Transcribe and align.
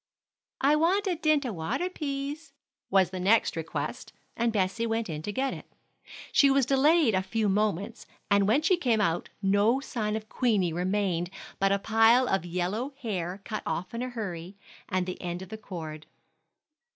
"I 0.61 0.75
want 0.75 1.05
a 1.05 1.13
dint 1.13 1.45
a 1.45 1.53
water, 1.53 1.87
pease," 1.87 2.53
was 2.89 3.11
the 3.11 3.19
next 3.19 3.55
request, 3.55 4.13
and 4.35 4.51
Bessie 4.51 4.87
went 4.87 5.11
in 5.11 5.21
to 5.21 5.31
get 5.31 5.53
it. 5.53 5.71
She 6.31 6.49
was 6.49 6.65
delayed 6.65 7.13
a 7.13 7.21
few 7.21 7.47
moments, 7.47 8.07
and 8.27 8.47
when 8.47 8.63
she 8.63 8.77
came 8.77 8.99
out 8.99 9.29
no 9.43 9.79
sign 9.79 10.15
of 10.15 10.27
Queenie 10.27 10.73
remained 10.73 11.29
but 11.59 11.71
a 11.71 11.77
pile 11.77 12.27
of 12.27 12.45
yellow 12.47 12.95
hair 13.01 13.41
cut 13.45 13.61
off 13.63 13.93
in 13.93 14.01
a 14.01 14.09
hurry, 14.09 14.57
and 14.89 15.05
the 15.05 15.21
end 15.21 15.43
of 15.43 15.49
the 15.49 15.55
cord. 15.57 16.07